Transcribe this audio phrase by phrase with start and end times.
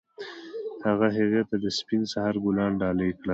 [0.85, 3.29] هغه هغې ته د سپین سهار ګلان ډالۍ هم کړل.